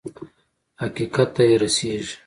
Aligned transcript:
حقيقت 0.81 1.29
ته 1.35 1.41
يې 1.49 1.55
رسېږي. 1.61 2.15